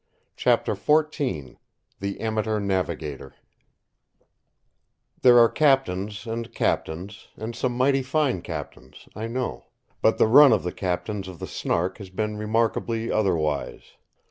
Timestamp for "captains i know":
8.41-9.67